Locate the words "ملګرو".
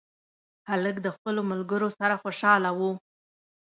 1.51-1.89